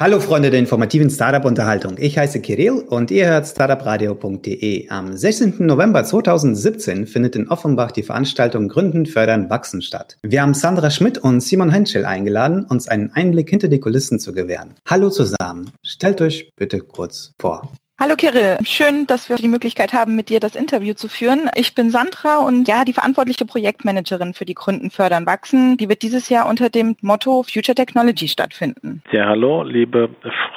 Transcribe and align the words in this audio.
Hallo 0.00 0.20
Freunde 0.20 0.50
der 0.50 0.60
informativen 0.60 1.10
Startup-Unterhaltung. 1.10 1.96
Ich 1.98 2.16
heiße 2.16 2.40
Kirill 2.40 2.84
und 2.88 3.10
ihr 3.10 3.26
hört 3.26 3.48
startupradio.de. 3.48 4.88
Am 4.90 5.16
16. 5.16 5.66
November 5.66 6.04
2017 6.04 7.08
findet 7.08 7.34
in 7.34 7.48
Offenbach 7.48 7.90
die 7.90 8.04
Veranstaltung 8.04 8.68
Gründen, 8.68 9.06
Fördern, 9.06 9.50
Wachsen 9.50 9.82
statt. 9.82 10.16
Wir 10.22 10.42
haben 10.42 10.54
Sandra 10.54 10.90
Schmidt 10.90 11.18
und 11.18 11.40
Simon 11.40 11.70
Henschel 11.70 12.04
eingeladen, 12.04 12.64
uns 12.64 12.86
einen 12.86 13.10
Einblick 13.10 13.50
hinter 13.50 13.66
die 13.66 13.80
Kulissen 13.80 14.20
zu 14.20 14.32
gewähren. 14.32 14.74
Hallo 14.86 15.10
zusammen. 15.10 15.72
Stellt 15.82 16.20
euch 16.20 16.52
bitte 16.54 16.78
kurz 16.78 17.32
vor. 17.40 17.72
Hallo 18.00 18.14
Kirill, 18.14 18.58
schön, 18.62 19.08
dass 19.08 19.28
wir 19.28 19.34
die 19.34 19.48
Möglichkeit 19.48 19.92
haben, 19.92 20.14
mit 20.14 20.28
dir 20.28 20.38
das 20.38 20.54
Interview 20.54 20.94
zu 20.94 21.08
führen. 21.08 21.50
Ich 21.56 21.74
bin 21.74 21.90
Sandra 21.90 22.38
und 22.46 22.68
ja, 22.68 22.84
die 22.84 22.92
verantwortliche 22.92 23.44
Projektmanagerin 23.44 24.34
für 24.34 24.44
die 24.44 24.54
Gründen 24.54 24.90
fördern 24.90 25.26
wachsen. 25.26 25.76
Die 25.78 25.88
wird 25.88 26.02
dieses 26.02 26.28
Jahr 26.28 26.48
unter 26.48 26.70
dem 26.70 26.94
Motto 27.02 27.42
Future 27.42 27.74
Technology 27.74 28.28
stattfinden. 28.28 29.02
Ja, 29.10 29.26
hallo, 29.26 29.64
liebe 29.64 30.10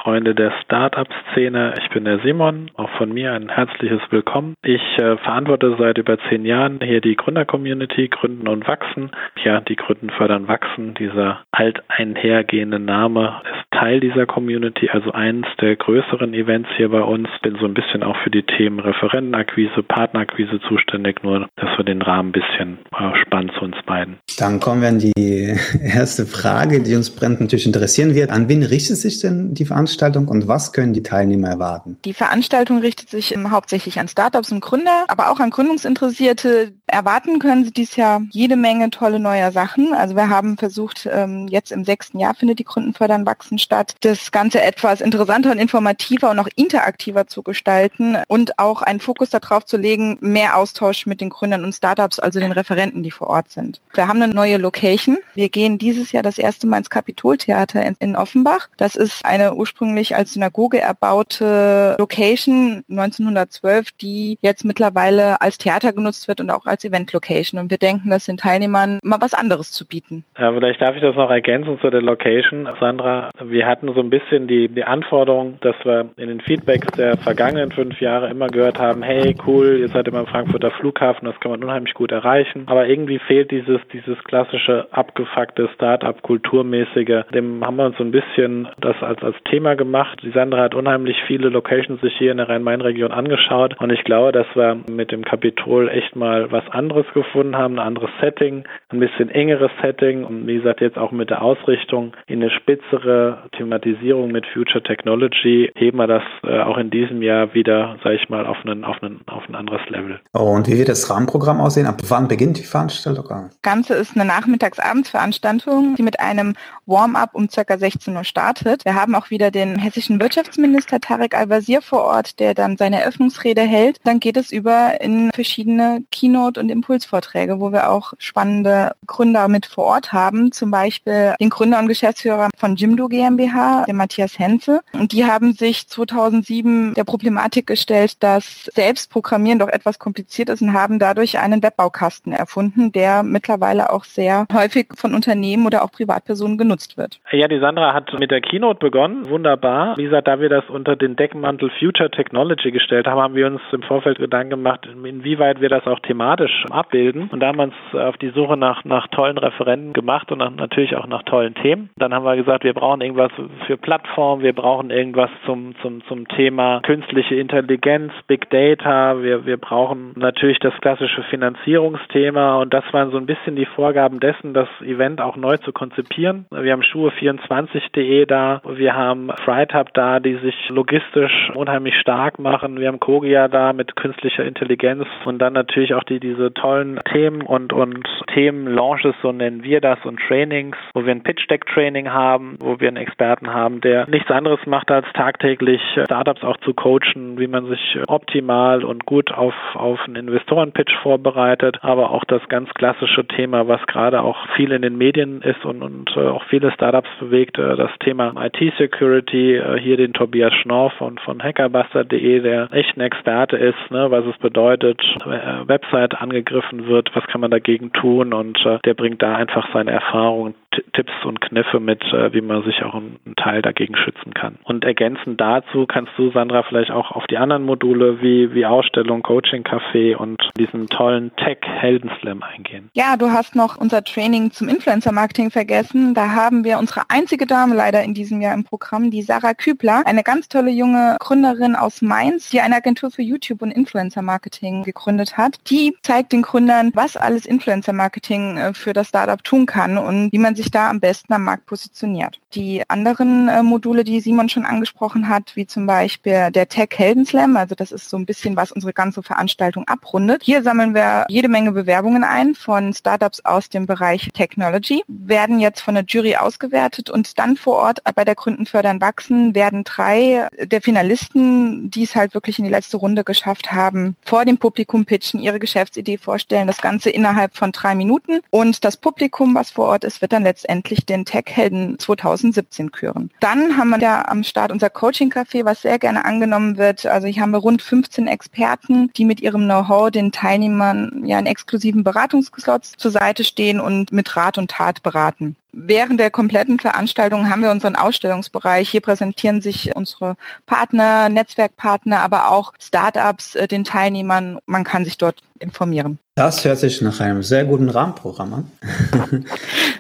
Freunde 0.04 0.36
der 0.36 0.54
Startup-Szene. 0.64 1.74
Ich 1.82 1.90
bin 1.90 2.06
der 2.06 2.20
Simon. 2.20 2.70
Auch 2.76 2.92
von 3.00 3.12
mir 3.12 3.34
ein 3.34 3.50
herzliches 3.50 4.02
Willkommen. 4.12 4.54
Ich 4.62 4.84
äh, 5.00 5.18
verantworte 5.18 5.76
seit 5.80 5.98
über 5.98 6.20
zehn 6.30 6.46
Jahren 6.46 6.80
hier 6.80 7.02
die 7.02 7.16
Gründer-Community 7.16 8.10
Gründen 8.10 8.48
und 8.48 8.68
Wachsen. 8.68 9.10
Ja, 9.44 9.62
die 9.62 9.78
Gründen 9.78 10.12
fördern 10.12 10.48
wachsen. 10.48 10.94
Dieser 10.94 11.42
alt 11.52 11.82
einhergehende 11.88 12.78
Name 12.78 13.42
ist 13.46 13.80
Teil 13.80 14.00
dieser 14.00 14.28
Community, 14.28 14.90
also 14.90 15.12
eines 15.12 15.48
der 15.60 15.76
größeren 15.76 16.36
Events 16.36 16.70
hier 16.78 16.90
bei 16.90 17.02
uns 17.02 17.31
bin 17.42 17.58
so 17.60 17.66
ein 17.66 17.74
bisschen 17.74 18.04
auch 18.04 18.16
für 18.24 18.30
die 18.30 18.44
Themen 18.44 18.80
Referentenakquise, 18.80 19.84
Partnerakquise 19.84 20.60
zuständig, 20.68 21.24
nur 21.24 21.50
dass 21.56 21.78
wir 21.78 21.86
den 21.86 22.02
Rahmen 22.02 22.30
ein 22.30 22.32
bisschen 22.32 22.80
äh, 22.92 23.16
spannen 23.22 23.52
zu 23.58 23.66
uns 23.66 23.76
beiden. 23.86 24.18
Dann 24.38 24.60
kommen 24.60 24.82
wir 24.82 24.90
an 24.90 25.00
die 25.00 25.12
erste 25.84 26.26
Frage, 26.26 26.82
die 26.82 26.96
uns 26.96 27.10
brennend 27.16 27.42
natürlich 27.42 27.66
interessieren 27.66 28.16
wird. 28.16 28.32
An 28.32 28.50
wen 28.50 28.64
richtet 28.64 28.98
sich 28.98 29.20
denn 29.20 29.54
die 29.54 29.66
Veranstaltung 29.66 30.28
und 30.28 30.48
was 30.48 30.74
können 30.74 30.94
die 30.94 31.04
Teilnehmer 31.04 31.50
erwarten? 31.50 31.98
Die 32.06 32.14
Veranstaltung 32.14 32.80
richtet 32.80 33.10
sich 33.10 33.36
hauptsächlich 33.50 34.00
an 34.00 34.08
Startups 34.08 34.52
und 34.52 34.62
Gründer, 34.62 35.06
aber 35.08 35.32
auch 35.32 35.40
an 35.40 35.50
Gründungsinteressierte. 35.50 36.74
Erwarten 36.88 37.40
können 37.40 37.64
sie 37.66 37.72
dieses 37.72 37.96
Jahr 37.96 38.22
jede 38.32 38.56
Menge 38.56 38.90
tolle 38.90 39.20
neue 39.20 39.52
Sachen. 39.52 39.94
Also 39.94 40.16
wir 40.16 40.30
haben 40.30 40.58
versucht, 40.58 41.08
ähm, 41.12 41.48
jetzt 41.50 41.72
im 41.72 41.84
sechsten 41.84 42.20
Jahr 42.20 42.34
findet 42.34 42.60
die 42.60 42.64
Gründen 42.64 42.94
fördern 42.94 43.26
wachsen 43.26 43.58
statt, 43.58 43.96
das 44.02 44.32
Ganze 44.32 44.62
etwas 44.62 45.02
interessanter 45.02 45.52
und 45.52 45.58
informativer 45.58 46.32
und 46.32 46.40
auch 46.40 46.50
interaktiver 46.56 47.21
attraktiver 47.22 47.28
zu 47.32 47.44
gestalten 47.44 48.18
und 48.28 48.60
auch 48.60 48.82
einen 48.82 49.00
Fokus 49.00 49.30
darauf 49.30 49.66
zu 49.66 49.78
legen, 49.78 50.18
mehr 50.22 50.58
Austausch 50.58 51.06
mit 51.06 51.22
den 51.22 51.30
Gründern 51.30 51.64
und 51.64 51.74
Startups, 51.74 52.20
also 52.20 52.40
den 52.40 52.52
Referenten, 52.52 53.04
die 53.04 53.12
vor 53.12 53.28
Ort 53.28 53.50
sind. 53.50 53.82
Wir 53.94 54.08
haben 54.08 54.22
eine 54.22 54.34
neue 54.34 54.58
Location. 54.58 55.18
Wir 55.34 55.50
gehen 55.50 55.78
dieses 55.78 56.12
Jahr 56.12 56.24
das 56.24 56.38
erste 56.38 56.68
Mal 56.68 56.78
ins 56.78 56.90
Kapitoltheater 56.90 57.84
in, 57.86 57.96
in 58.00 58.16
Offenbach. 58.16 58.68
Das 58.78 58.96
ist 58.96 59.26
eine 59.26 59.54
ursprünglich 59.54 60.16
als 60.16 60.34
Synagoge 60.34 60.80
erbaute 60.80 61.96
Location 62.00 62.84
1912, 62.90 63.92
die 64.02 64.38
jetzt 64.42 64.66
mittlerweile 64.66 65.42
als 65.42 65.58
Theater 65.58 65.94
genutzt 65.94 66.28
wird 66.28 66.42
und 66.42 66.50
auch 66.50 66.66
als 66.66 66.84
Event-Location. 66.84 67.60
Und 67.60 67.72
wir 67.72 67.78
denken, 67.78 68.10
das 68.10 68.26
den 68.26 68.38
Teilnehmern 68.38 69.00
mal 69.04 69.22
was 69.22 69.34
anderes 69.34 69.72
zu 69.72 69.88
bieten. 69.88 70.24
Ja, 70.38 70.52
vielleicht 70.54 70.82
darf 70.82 70.96
ich 70.96 71.02
das 71.02 71.16
noch 71.16 71.30
ergänzen 71.30 71.80
zu 71.80 71.90
der 71.90 72.02
Location. 72.02 72.68
Sandra, 72.80 73.30
wir 73.44 73.66
hatten 73.66 73.94
so 73.94 74.00
ein 74.00 74.10
bisschen 74.10 74.48
die, 74.48 74.68
die 74.68 74.84
Anforderung, 74.84 75.58
dass 75.62 75.76
wir 75.84 76.10
in 76.18 76.28
den 76.28 76.42
Feedbacks 76.42 76.88
der 76.98 77.11
vergangenen 77.18 77.72
fünf 77.72 78.00
Jahre 78.02 78.30
immer 78.30 78.48
gehört 78.48 78.80
haben, 78.80 79.04
hey, 79.04 79.36
cool, 79.46 79.78
ihr 79.80 79.88
seid 79.90 80.08
immer 80.08 80.22
im 80.22 80.28
Frankfurter 80.28 80.72
Flughafen, 80.72 81.26
das 81.26 81.40
kann 81.40 81.52
man 81.52 81.64
unheimlich 81.64 81.94
gut 81.94 82.12
erreichen. 82.12 82.64
Aber 82.68 82.88
irgendwie 82.88 83.20
fehlt 83.20 83.52
dieses, 83.52 83.80
dieses 83.94 84.18
klassische 84.24 84.88
abgefuckte 84.92 85.70
Start-up-Kulturmäßige. 85.76 87.26
Dem 87.34 87.66
haben 87.66 87.76
wir 87.78 87.86
uns 87.86 87.98
so 87.98 88.04
ein 88.04 88.12
bisschen 88.12 88.68
das 88.80 88.96
als, 89.02 89.22
als 89.24 89.36
Thema 89.50 89.76
gemacht. 89.76 90.20
Die 90.24 90.32
Sandra 90.32 90.64
hat 90.64 90.76
unheimlich 90.76 91.18
viele 91.28 91.50
Locations 91.50 92.02
sich 92.02 92.16
hier 92.18 92.32
in 92.32 92.38
der 92.38 92.50
Rhein-Main-Region 92.50 93.12
angeschaut 93.12 93.76
und 93.80 93.92
ich 93.92 94.04
glaube, 94.04 94.32
dass 94.32 94.48
wir 94.56 94.78
mit 94.90 95.12
dem 95.12 95.24
Kapitol 95.24 95.90
echt 95.90 96.16
mal 96.16 96.52
was 96.52 96.68
anderes 96.70 97.06
gefunden 97.14 97.58
haben, 97.58 97.76
ein 97.76 97.88
anderes 97.88 98.12
Setting, 98.20 98.64
ein 98.90 99.00
bisschen 99.00 99.30
engeres 99.30 99.72
Setting 99.82 100.24
und 100.24 100.48
wie 100.48 100.56
gesagt 100.56 100.82
jetzt 100.82 100.98
auch 100.98 101.12
mit 101.12 101.30
der 101.30 101.42
Ausrichtung 101.42 102.14
in 102.28 102.42
eine 102.42 102.52
spitzere 102.52 103.40
Thematisierung 103.58 104.32
mit 104.32 104.46
Future 104.48 104.84
Technology 104.84 105.72
heben 105.76 105.98
wir 105.98 106.08
das 106.08 106.24
äh, 106.44 106.60
auch 106.60 106.78
in 106.78 106.90
diesem 107.02 107.22
Jahr 107.22 107.54
wieder, 107.54 107.98
sage 108.04 108.16
ich 108.16 108.30
mal, 108.30 108.46
auf, 108.46 108.58
einen, 108.64 108.84
auf, 108.84 109.02
einen, 109.02 109.22
auf 109.28 109.44
ein 109.48 109.56
anderes 109.56 109.82
Level. 109.90 110.20
Oh, 110.34 110.52
und 110.52 110.68
wie 110.68 110.78
wird 110.78 110.90
das 110.90 111.10
Rahmenprogramm 111.10 111.60
aussehen? 111.60 111.88
Ab 111.88 112.02
wann 112.08 112.28
beginnt 112.28 112.58
die 112.58 112.64
Veranstaltung? 112.64 113.50
Das 113.50 113.62
Ganze 113.62 113.96
ist 113.96 114.16
eine 114.16 114.26
Nachmittags-Abendsveranstaltung, 114.26 115.96
die 115.96 116.04
mit 116.04 116.20
einem 116.20 116.54
Warm-up 116.86 117.32
um 117.34 117.48
ca. 117.48 117.78
16 117.78 118.16
Uhr 118.16 118.24
startet. 118.24 118.86
Wir 118.86 118.96
haben 118.96 119.16
auch 119.16 119.30
wieder 119.30 119.50
den 119.50 119.80
hessischen 119.80 120.20
Wirtschaftsminister 120.20 121.00
Tarek 121.00 121.36
Al-Wazir 121.36 121.82
vor 121.82 122.04
Ort, 122.04 122.40
der 122.40 122.54
dann 122.54 122.78
seine 122.78 123.02
Eröffnungsrede 123.02 123.62
hält. 123.62 124.00
Dann 124.04 124.20
geht 124.20 124.38
es 124.38 124.52
über 124.52 125.02
in 125.02 125.32
verschiedene 125.34 126.04
Keynote- 126.12 126.60
und 126.60 126.70
Impulsvorträge, 126.70 127.60
wo 127.60 127.72
wir 127.72 127.90
auch 127.90 128.14
spannende 128.18 128.94
Gründer 129.08 129.48
mit 129.48 129.66
vor 129.66 129.86
Ort 129.86 130.14
haben. 130.14 130.52
Zum 130.52 130.70
Beispiel 130.72 131.34
den 131.40 131.50
Gründer 131.50 131.80
und 131.80 131.88
Geschäftsführer 131.88 132.50
von 132.58 132.76
Jimdo 132.76 133.08
GmbH, 133.08 133.86
der 133.86 133.96
Matthias 133.96 134.38
Henze. 134.38 134.82
Und 134.94 135.14
die 135.14 135.26
haben 135.26 135.54
sich 135.54 135.88
2007 135.88 136.91
der 136.94 137.04
Problematik 137.04 137.68
gestellt, 137.68 138.22
dass 138.24 138.66
Selbstprogrammieren 138.74 139.60
doch 139.60 139.68
etwas 139.68 140.00
kompliziert 140.00 140.50
ist 140.50 140.62
und 140.62 140.74
haben 140.74 141.00
dadurch 141.00 141.40
einen 141.40 141.64
Webbaukasten 141.64 142.34
erfunden, 142.34 142.92
der 142.92 143.24
mittlerweile 143.24 143.92
auch 143.92 144.04
sehr 144.04 144.46
häufig 144.54 144.88
von 144.96 145.14
Unternehmen 145.14 145.66
oder 145.66 145.84
auch 145.84 145.92
Privatpersonen 145.92 146.58
genutzt 146.58 146.98
wird. 146.98 147.20
Ja, 147.32 147.48
die 147.48 147.60
Sandra 147.60 147.94
hat 147.94 148.12
mit 148.20 148.32
der 148.32 148.42
Keynote 148.42 148.80
begonnen. 148.80 149.30
Wunderbar. 149.30 149.98
Wie 149.98 150.04
gesagt, 150.04 150.28
da 150.28 150.40
wir 150.40 150.50
das 150.50 150.64
unter 150.70 150.96
den 150.96 151.16
Deckmantel 151.16 151.72
Future 151.80 152.12
Technology 152.12 152.72
gestellt 152.72 153.08
haben, 153.08 153.22
haben 153.22 153.36
wir 153.36 153.48
uns 153.48 153.62
im 153.72 153.84
Vorfeld 153.84 154.18
Gedanken 154.18 154.52
gemacht, 154.52 154.88
inwieweit 154.88 155.62
wir 155.62 155.70
das 155.70 155.86
auch 155.88 156.00
thematisch 156.00 156.66
abbilden. 156.70 157.30
Und 157.32 157.40
da 157.40 157.48
haben 157.48 157.58
wir 157.58 157.64
uns 157.64 157.74
auf 157.94 158.18
die 158.18 158.32
Suche 158.32 158.58
nach, 158.58 158.84
nach 158.84 159.08
tollen 159.08 159.38
Referenten 159.38 159.94
gemacht 159.94 160.32
und 160.32 160.40
natürlich 160.40 160.96
auch 160.96 161.08
nach 161.08 161.24
tollen 161.24 161.56
Themen. 161.56 161.90
Dann 161.98 162.14
haben 162.14 162.26
wir 162.26 162.36
gesagt, 162.36 162.64
wir 162.64 162.74
brauchen 162.74 163.02
irgendwas 163.02 163.32
für 163.68 163.78
Plattformen, 163.78 164.44
wir 164.44 164.54
brauchen 164.54 164.90
irgendwas 164.90 165.30
zum, 165.46 165.76
zum, 165.82 166.04
zum 166.08 166.28
Thema 166.28 166.81
künstliche 166.82 167.36
Intelligenz, 167.36 168.14
Big 168.28 168.50
Data, 168.50 169.22
wir, 169.22 169.46
wir 169.46 169.58
brauchen 169.58 170.14
natürlich 170.16 170.60
das 170.60 170.74
klassische 170.82 171.24
Finanzierungsthema 171.24 172.58
und 172.58 172.74
das 172.74 172.84
waren 172.92 173.12
so 173.12 173.18
ein 173.18 173.26
bisschen 173.26 173.56
die 173.56 173.66
Vorgaben 173.66 174.20
dessen, 174.20 174.54
das 174.54 174.68
Event 174.82 175.22
auch 175.22 175.36
neu 175.36 175.58
zu 175.58 175.72
konzipieren. 175.72 176.46
Wir 176.52 176.72
haben 176.72 176.82
Schuhe24.de 176.82 178.26
da, 178.26 178.62
wir 178.68 178.96
haben 178.96 179.30
FrighThub 179.44 179.94
da, 179.94 180.20
die 180.20 180.36
sich 180.36 180.56
logistisch 180.70 181.52
unheimlich 181.54 181.96
stark 182.00 182.40
machen, 182.40 182.80
wir 182.80 182.88
haben 182.88 183.00
Kogia 183.00 183.48
da 183.48 183.74
mit 183.74 183.96
künstlicher 183.96 184.46
Intelligenz 184.46 185.06
und 185.26 185.40
dann 185.40 185.54
natürlich 185.54 185.94
auch 185.94 186.04
die, 186.04 186.20
diese 186.20 186.54
tollen 186.54 187.00
Themen 187.12 187.42
und, 187.42 187.74
und 187.74 188.08
Themen-Launches, 188.34 189.16
so 189.22 189.32
nennen 189.32 189.64
wir 189.64 189.82
das, 189.82 190.00
und 190.06 190.20
Trainings, 190.28 190.78
wo 190.94 191.06
wir 191.06 191.12
ein 191.12 191.24
Pitch-Deck-Training 191.24 192.12
haben, 192.12 192.58
wo 192.60 192.80
wir 192.80 192.88
einen 192.88 192.98
Experten 192.98 193.54
haben, 193.54 193.82
der 193.82 194.08
nichts 194.08 194.32
anderes 194.32 194.60
macht, 194.66 194.92
als 194.92 195.06
tagtäglich 195.14 195.82
Startups 195.92 196.44
auch 196.44 196.58
zu 196.62 196.74
coachen, 196.74 197.40
wie 197.40 197.48
man 197.48 197.66
sich 197.68 197.98
optimal 198.08 198.84
und 198.84 199.06
gut 199.06 199.32
auf, 199.32 199.54
auf 199.74 200.00
einen 200.06 200.16
Investorenpitch 200.28 200.94
vorbereitet, 201.02 201.80
aber 201.82 202.12
auch 202.12 202.24
das 202.26 202.42
ganz 202.50 202.70
klassische 202.74 203.26
Thema, 203.28 203.68
was 203.68 203.86
gerade 203.88 204.22
auch 204.22 204.38
viel 204.56 204.72
in 204.72 204.82
den 204.82 204.98
Medien 204.98 205.42
ist 205.42 205.66
und, 205.66 205.82
und 205.82 206.16
äh, 206.16 206.28
auch 206.28 206.44
viele 206.46 206.72
Startups 206.72 207.10
bewegt, 207.20 207.58
äh, 207.58 207.76
das 207.76 207.92
Thema 208.00 208.34
IT-Security, 208.38 209.58
äh, 209.58 209.80
hier 209.80 209.98
den 209.98 210.14
Tobias 210.14 210.54
Schnorr 210.54 210.92
von, 210.92 211.18
von 211.20 211.42
hackerbuster.de, 211.42 212.40
der 212.40 212.72
echt 212.72 212.98
ein 212.98 213.02
Experte 213.02 213.58
ist, 213.58 213.92
ne, 213.92 214.12
was 214.12 214.26
es 214.26 214.38
bedeutet, 214.38 215.02
äh, 215.26 215.68
Website 215.68 216.22
angegriffen 216.22 216.88
wird, 216.88 217.12
was 217.16 217.26
kann 217.28 217.42
man 217.42 217.52
dagegen 217.52 217.92
tun 217.94 218.34
und 218.34 218.64
äh, 218.66 218.80
der 218.86 218.94
bringt 218.94 219.22
da 219.22 219.36
einfach 219.36 219.68
seine 219.74 219.92
Erfahrungen, 219.92 220.56
Tipps 220.94 221.12
und 221.26 221.42
Kniffe 221.42 221.80
mit, 221.80 222.02
äh, 222.14 222.34
wie 222.34 222.42
man 222.42 222.64
sich 222.64 222.82
auch 222.84 222.96
einen 222.96 223.20
Teil 223.36 223.62
dagegen 223.62 223.96
schützen 223.98 224.34
kann. 224.34 224.58
Und 224.64 224.86
ergänzend 224.86 225.40
dazu 225.40 225.86
kannst 225.86 226.12
du, 226.18 226.32
Sandra, 226.32 226.51
vielleicht 226.68 226.92
auch 226.92 227.12
auf 227.12 227.26
die 227.28 227.38
anderen 227.38 227.64
Module 227.64 228.22
wie, 228.22 228.54
wie 228.54 228.66
Ausstellung, 228.66 229.24
Coaching 229.24 229.64
Café 229.64 230.16
und 230.16 230.42
diesen 230.58 230.88
tollen 230.88 231.36
Tech 231.38 231.60
Heldenslam 231.64 232.44
eingehen. 232.44 232.90
Ja, 232.94 233.18
du 233.18 233.32
hast 233.32 233.56
noch 233.56 233.78
unser 233.78 234.04
Training 234.04 234.52
zum 234.52 234.68
Influencer 234.68 235.12
Marketing 235.12 235.52
vergessen. 235.52 236.14
Da 236.14 236.32
haben 236.32 236.64
wir 236.64 236.78
unsere 236.78 237.04
einzige 237.10 237.46
Dame 237.46 237.76
leider 237.76 238.04
in 238.04 238.14
diesem 238.14 238.42
Jahr 238.42 238.54
im 238.54 238.64
Programm, 238.64 239.12
die 239.12 239.22
Sarah 239.22 239.54
Kübler, 239.54 240.04
eine 240.06 240.24
ganz 240.24 240.50
tolle 240.50 240.72
junge 240.72 241.18
Gründerin 241.20 241.76
aus 241.76 242.02
Mainz, 242.02 242.50
die 242.50 242.60
eine 242.60 242.76
Agentur 242.76 243.12
für 243.12 243.22
YouTube 243.22 243.62
und 243.62 243.72
Influencer 243.72 244.22
Marketing 244.22 244.84
gegründet 244.84 245.38
hat. 245.38 245.58
Die 245.70 245.96
zeigt 246.02 246.34
den 246.34 246.42
Gründern, 246.42 246.92
was 246.94 247.16
alles 247.16 247.46
Influencer 247.46 247.94
Marketing 247.94 248.58
äh, 248.58 248.74
für 248.74 248.94
das 248.94 249.08
Startup 249.08 249.42
tun 249.44 249.66
kann 249.66 249.98
und 249.98 250.32
wie 250.32 250.38
man 250.38 250.56
sich 250.56 250.72
da 250.72 250.90
am 250.90 251.00
besten 251.00 251.34
am 251.34 251.46
Markt 251.46 251.66
positioniert. 251.66 252.41
Die 252.54 252.84
anderen 252.90 253.48
äh, 253.48 253.64
Module, 253.64 254.04
die 254.04 254.20
Simon 254.20 254.50
schon 254.50 254.66
angesprochen 254.66 255.30
hat, 255.30 255.56
wie 255.56 255.66
zum 255.66 255.86
Beispiel 255.86 256.52
der 256.52 256.68
Tech 256.68 256.90
Helden 256.96 257.26
Slam, 257.26 257.56
also 257.56 257.76
das 257.76 257.92
ist 257.92 258.10
so 258.10 258.18
ein 258.18 258.26
bisschen, 258.26 258.56
was 258.56 258.72
unsere 258.72 258.94
ganze 258.94 259.24
Veranstaltung 259.24 259.88
abrundet. 259.88 260.44
Hier 260.44 260.64
sammeln 260.64 260.94
wir 260.94 261.26
jede 261.30 261.48
Menge 261.48 261.72
Bewerbungen 261.72 262.24
ein 262.24 262.56
von 262.56 262.94
Startups 262.94 263.46
aus 263.46 263.70
dem 263.70 263.86
Bereich 263.86 264.30
Technology, 264.34 265.04
werden 265.08 265.60
jetzt 265.60 265.82
von 265.82 265.96
der 265.96 266.04
Jury 266.06 266.36
ausgewertet 266.36 267.10
und 267.10 267.40
dann 267.40 267.56
vor 267.56 267.76
Ort 267.76 268.00
bei 268.16 268.26
der 268.26 268.36
Gründen 268.36 268.66
fördern 268.66 269.00
wachsen 269.00 269.56
werden 269.56 269.84
drei 269.84 270.48
der 270.62 270.82
Finalisten, 270.82 271.90
die 271.90 272.04
es 272.04 272.16
halt 272.16 272.34
wirklich 272.34 272.60
in 272.60 272.66
die 272.66 272.72
letzte 272.72 272.98
Runde 272.98 273.24
geschafft 273.24 273.72
haben, 273.72 274.16
vor 274.24 274.46
dem 274.46 274.58
Publikum 274.58 275.06
pitchen, 275.06 275.40
ihre 275.40 275.60
Geschäftsidee 275.60 276.18
vorstellen, 276.18 276.68
das 276.68 276.82
Ganze 276.82 277.10
innerhalb 277.10 277.56
von 277.56 277.72
drei 277.72 277.96
Minuten 277.96 278.40
und 278.50 278.84
das 278.84 278.98
Publikum, 278.98 279.56
was 279.56 279.72
vor 279.72 279.86
Ort 279.88 280.04
ist, 280.04 280.22
wird 280.22 280.34
dann 280.34 280.44
letztendlich 280.44 281.06
den 281.06 281.26
Tech-Helden 281.26 281.98
2017 282.42 282.92
küren. 282.92 283.30
Dann 283.40 283.78
haben 283.78 283.90
wir 283.90 284.00
ja 284.00 284.28
am 284.28 284.44
Start 284.44 284.72
unser 284.72 284.90
Coaching-Café, 284.90 285.66
was 285.66 285.82
sehr 285.82 286.00
gerne 286.00 286.26
angenommen 286.26 286.78
wird. 286.78 287.06
Also 287.06 287.28
hier 287.28 287.42
haben 287.42 287.52
wir 287.52 287.60
rund 287.60 287.82
15 287.82 288.28
Experten, 288.28 289.12
die 289.16 289.26
mit 289.26 289.42
ihrem 289.42 289.66
Know-how 289.66 290.12
den 290.12 290.32
Teilnehmern 290.32 291.24
ja 291.26 291.40
in 291.40 291.46
exklusiven 291.46 292.04
Beratungsslots 292.04 292.94
zur 292.98 293.12
Seite 293.12 293.44
stehen 293.44 293.80
und 293.80 294.12
mit 294.12 294.36
Rat 294.36 294.58
und 294.58 294.72
Tat 294.72 295.04
beraten. 295.04 295.56
Während 295.74 296.20
der 296.20 296.32
kompletten 296.32 296.80
Veranstaltung 296.80 297.50
haben 297.50 297.62
wir 297.62 297.72
unseren 297.72 297.96
Ausstellungsbereich. 297.96 298.90
Hier 298.90 299.02
präsentieren 299.02 299.62
sich 299.62 299.96
unsere 299.96 300.36
Partner, 300.66 301.30
Netzwerkpartner, 301.30 302.20
aber 302.20 302.52
auch 302.52 302.74
Startups 302.80 303.56
äh, 303.56 303.68
den 303.68 303.86
Teilnehmern. 303.86 304.60
Man 304.66 304.84
kann 304.84 305.06
sich 305.06 305.18
dort 305.18 305.42
informieren. 305.60 306.20
Das 306.36 306.66
hört 306.66 306.78
sich 306.78 307.02
nach 307.02 307.20
einem 307.20 307.44
sehr 307.44 307.66
guten 307.66 307.90
Rahmenprogramm 307.90 308.54
an. 308.54 308.72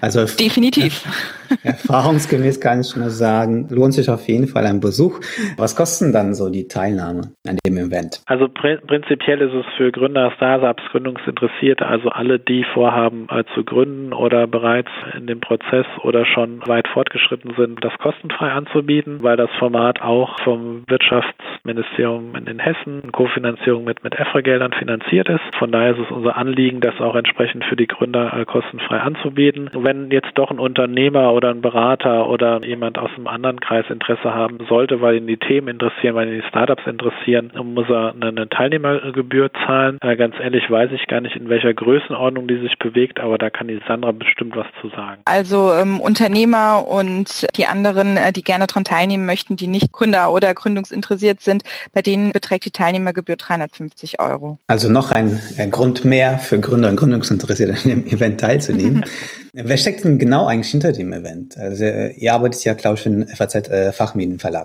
also 0.01 0.25
definitiv. 0.25 1.03
Erfahrungsgemäß 1.63 2.59
kann 2.59 2.81
ich 2.81 2.95
nur 2.95 3.09
sagen, 3.09 3.67
lohnt 3.69 3.93
sich 3.93 4.09
auf 4.09 4.27
jeden 4.27 4.47
Fall 4.47 4.65
ein 4.65 4.79
Besuch. 4.79 5.19
Was 5.57 5.75
kosten 5.75 6.13
dann 6.13 6.33
so 6.33 6.49
die 6.49 6.67
Teilnahme 6.67 7.33
an 7.47 7.57
dem 7.65 7.77
Event? 7.77 8.21
Also 8.25 8.47
pr 8.47 8.77
prinzipiell 8.87 9.41
ist 9.41 9.53
es 9.53 9.65
für 9.75 9.91
Gründer, 9.91 10.31
Startups, 10.37 10.81
Gründungsinteressierte, 10.91 11.85
also 11.85 12.09
alle, 12.09 12.39
die 12.39 12.65
vorhaben 12.73 13.27
äh, 13.29 13.43
zu 13.53 13.63
gründen 13.63 14.13
oder 14.13 14.47
bereits 14.47 14.89
in 15.15 15.27
dem 15.27 15.41
Prozess 15.41 15.60
oder 16.03 16.25
schon 16.25 16.65
weit 16.67 16.87
fortgeschritten 16.87 17.53
sind, 17.57 17.83
das 17.83 17.93
kostenfrei 17.97 18.51
anzubieten, 18.51 19.19
weil 19.21 19.37
das 19.37 19.49
Format 19.59 20.01
auch 20.01 20.39
vom 20.43 20.83
Wirtschaftsministerium 20.87 22.35
in 22.35 22.59
Hessen 22.59 23.01
in 23.03 23.11
Kofinanzierung 23.11 23.83
mit, 23.83 24.03
mit 24.03 24.19
EFRE-Geldern 24.19 24.73
finanziert 24.73 25.29
ist. 25.29 25.41
Von 25.57 25.71
daher 25.71 25.91
ist 25.91 26.05
es 26.05 26.11
unser 26.11 26.37
Anliegen, 26.37 26.81
das 26.81 26.99
auch 26.99 27.15
entsprechend 27.15 27.63
für 27.65 27.75
die 27.75 27.87
Gründer 27.87 28.33
äh, 28.33 28.45
kostenfrei 28.45 28.99
anzubieten. 28.99 29.69
Wenn 29.73 30.11
jetzt 30.11 30.31
doch 30.35 30.51
ein 30.51 30.59
Unternehmer 30.59 31.33
oder 31.33 31.49
ein 31.49 31.61
Berater 31.61 32.29
oder 32.29 32.63
jemand 32.65 32.97
aus 32.97 33.11
einem 33.15 33.27
anderen 33.27 33.59
Kreis 33.59 33.85
Interesse 33.89 34.33
haben 34.33 34.59
sollte, 34.67 35.01
weil 35.01 35.15
ihn 35.15 35.27
die 35.27 35.37
Themen 35.37 35.67
interessieren, 35.67 36.15
weil 36.15 36.27
ihn 36.27 36.41
die 36.41 36.47
Startups 36.47 36.85
interessieren, 36.85 37.51
muss 37.63 37.89
er 37.89 38.13
eine 38.19 38.49
Teilnehmergebühr 38.49 39.51
zahlen. 39.65 39.97
Äh, 40.01 40.15
ganz 40.15 40.35
ehrlich 40.39 40.69
weiß 40.69 40.91
ich 40.91 41.07
gar 41.07 41.21
nicht, 41.21 41.35
in 41.35 41.49
welcher 41.49 41.73
Größenordnung 41.73 42.47
die 42.47 42.57
sich 42.57 42.77
bewegt, 42.77 43.19
aber 43.19 43.37
da 43.37 43.49
kann 43.49 43.67
die 43.67 43.79
Sandra 43.87 44.11
bestimmt 44.11 44.55
was 44.55 44.67
zu 44.81 44.89
sagen. 44.89 45.21
Also 45.51 45.73
ähm, 45.73 45.99
Unternehmer 45.99 46.87
und 46.87 47.45
die 47.57 47.65
anderen, 47.65 48.15
äh, 48.15 48.31
die 48.31 48.41
gerne 48.41 48.67
daran 48.67 48.85
teilnehmen 48.85 49.25
möchten, 49.25 49.57
die 49.57 49.67
nicht 49.67 49.91
Gründer 49.91 50.31
oder 50.31 50.53
gründungsinteressiert 50.53 51.41
sind, 51.41 51.63
bei 51.91 52.01
denen 52.01 52.31
beträgt 52.31 52.63
die 52.63 52.71
Teilnehmergebühr 52.71 53.35
350 53.35 54.21
Euro. 54.21 54.59
Also 54.67 54.87
noch 54.87 55.11
ein, 55.11 55.41
ein 55.57 55.69
Grund 55.69 56.05
mehr 56.05 56.39
für 56.39 56.57
Gründer 56.57 56.87
und 56.87 56.95
Gründungsinteressierte 56.95 57.73
an 57.73 57.89
dem 57.89 58.07
Event 58.07 58.39
teilzunehmen. 58.39 59.03
Wer 59.53 59.75
steckt 59.75 60.05
denn 60.05 60.17
genau 60.17 60.45
eigentlich 60.47 60.71
hinter 60.71 60.93
dem 60.93 61.11
Event? 61.11 61.57
Also 61.59 61.83
ihr 61.83 62.33
arbeitet 62.33 62.63
ja, 62.63 62.73
glaube 62.73 62.95
ich, 62.95 63.03
für 63.03 63.09
den 63.09 63.27
FAZ 63.27 63.67
äh, 63.67 63.91